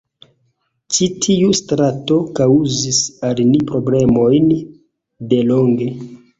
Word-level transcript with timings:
Ĉi 0.95 1.09
tiu 1.25 1.49
strato 1.59 2.17
kaŭzis 2.41 3.03
al 3.29 3.45
ni 3.53 3.63
problemojn 3.71 4.51
delonge. 5.35 5.95